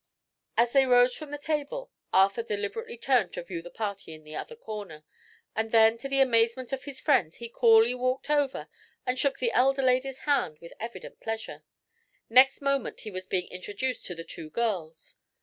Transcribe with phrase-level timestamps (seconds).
[0.57, 4.35] As they rose from the table Arthur deliberately turned to view the party in the
[4.35, 5.03] other corner,
[5.55, 8.67] and then to the amazement of his friends he coolly walked over
[9.05, 11.61] and shook the elder lady's hand with evident pleasure.
[12.31, 15.17] Next moment he was being introduced to the two girls.